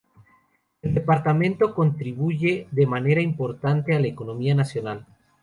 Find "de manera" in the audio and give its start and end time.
2.71-3.21